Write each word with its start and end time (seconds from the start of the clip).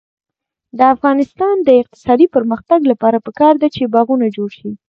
د 0.77 0.79
افغانستان 0.93 1.55
د 1.67 1.69
اقتصادي 1.81 2.27
پرمختګ 2.35 2.79
لپاره 2.91 3.17
پکار 3.27 3.53
ده 3.61 3.67
چې 3.75 3.91
باغونه 3.93 4.27
جوړ 4.35 4.49
شي. 4.59 4.71